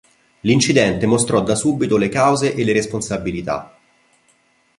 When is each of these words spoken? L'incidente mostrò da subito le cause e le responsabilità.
L'incidente 0.39 1.05
mostrò 1.05 1.43
da 1.43 1.53
subito 1.53 1.95
le 1.95 2.09
cause 2.09 2.55
e 2.55 2.63
le 2.63 2.73
responsabilità. 2.73 3.77